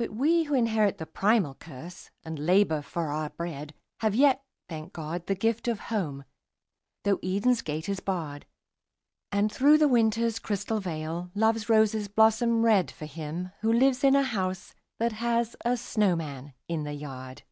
But 0.00 0.10
we 0.10 0.42
who 0.42 0.54
inherit 0.54 0.98
the 0.98 1.06
primal 1.06 1.54
curse, 1.54 2.10
and 2.24 2.40
labour 2.44 2.82
for 2.82 3.12
our 3.12 3.30
bread, 3.30 3.72
Have 4.00 4.16
yet, 4.16 4.42
thank 4.68 4.92
God, 4.92 5.28
the 5.28 5.36
gift 5.36 5.68
of 5.68 5.78
Home, 5.94 6.24
though 7.04 7.20
Eden's 7.22 7.62
gate 7.62 7.88
is 7.88 8.00
barred: 8.00 8.46
And 9.30 9.52
through 9.52 9.78
the 9.78 9.86
Winter's 9.86 10.40
crystal 10.40 10.80
veil, 10.80 11.30
Love's 11.36 11.68
roses 11.68 12.08
blossom 12.08 12.64
red, 12.64 12.90
For 12.90 13.06
him 13.06 13.52
who 13.60 13.72
lives 13.72 14.02
in 14.02 14.16
a 14.16 14.24
house 14.24 14.74
that 14.98 15.12
has 15.12 15.54
a 15.64 15.76
snowman 15.76 16.54
in 16.66 16.82
the 16.82 16.94
yard. 16.94 17.42